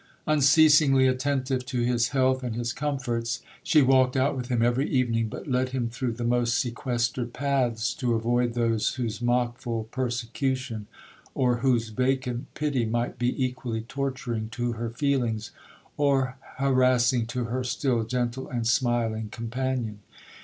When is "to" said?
1.63-1.81, 7.93-8.15, 14.49-14.71, 17.27-17.43